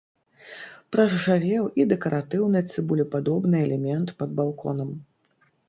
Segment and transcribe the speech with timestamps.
[0.95, 4.89] Праржавеў і дэкаратыўны цыбулепадобны элемент пад балконам.